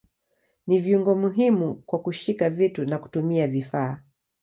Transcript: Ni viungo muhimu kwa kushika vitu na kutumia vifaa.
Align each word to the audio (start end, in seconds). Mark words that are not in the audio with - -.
Ni 0.67 0.79
viungo 0.79 1.15
muhimu 1.15 1.75
kwa 1.85 1.99
kushika 1.99 2.49
vitu 2.49 2.85
na 2.85 2.97
kutumia 2.99 3.47
vifaa. 3.47 3.97